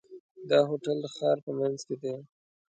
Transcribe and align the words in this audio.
دا 0.49 0.59
هوټل 0.69 0.97
د 1.01 1.05
ښار 1.15 1.37
په 1.45 1.51
منځ 1.59 1.79
کې 1.87 1.95
دی. 2.01 2.13